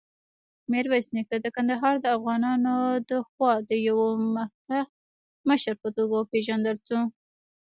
میرویس 0.71 1.07
نیکه 1.15 1.37
د 1.41 1.45
کندهار 1.55 1.95
دافغانانودخوا 2.07 3.51
د 3.69 3.71
یوه 3.87 4.07
مخکښ 4.35 4.87
مشر 5.49 5.73
په 5.81 5.89
توګه 5.95 6.13
وپېژندل 6.17 6.77
شو. 6.87 6.99